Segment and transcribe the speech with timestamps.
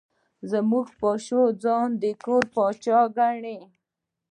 [0.51, 3.59] زموږ پیشو ځان د کور پاچا ګڼي.